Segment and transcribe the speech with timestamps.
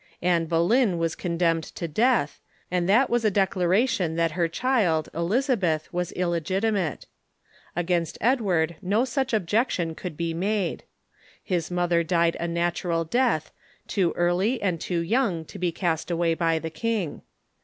[0.23, 5.93] Anne Boleyn was condemned to death, and that was a declaration that her child, Elizabeth,
[5.93, 7.05] was illegiti mate.
[7.75, 10.85] Against Edward no such objection could be made.
[11.43, 13.51] His mother died a natural death,
[13.87, 17.21] too early and too young to be cast away by the king.